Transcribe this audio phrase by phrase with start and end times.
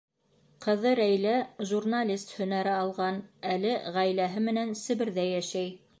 [0.65, 1.35] Ҡыҙы Рәйлә
[1.73, 3.23] журналист һөнәре алған,
[3.57, 5.75] әле ғаиләһе менән Себерҙә йәшәй.